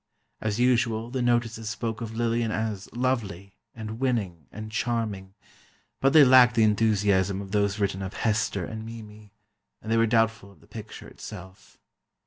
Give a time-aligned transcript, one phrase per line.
[0.39, 5.35] As usual, the notices spoke of Lillian as "lovely," and "winning," and "charming,"
[5.99, 9.31] but they lacked the enthusiasm of those written of Hester and Mimi,
[9.79, 11.77] and they were doubtful of the picture itself.